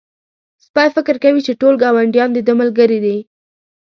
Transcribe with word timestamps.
سپی 0.65 0.87
فکر 0.95 1.15
کوي 1.23 1.41
چې 1.47 1.53
ټول 1.61 1.73
ګاونډيان 1.83 2.29
د 2.33 2.39
ده 2.47 2.53
ملګري 2.61 2.99
دي. 3.05 3.17